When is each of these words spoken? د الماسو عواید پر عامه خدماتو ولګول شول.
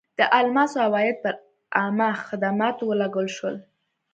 د 0.19 0.21
الماسو 0.39 0.77
عواید 0.85 1.17
پر 1.23 1.35
عامه 1.77 2.09
خدماتو 2.27 2.83
ولګول 2.87 3.27
شول. 3.37 3.55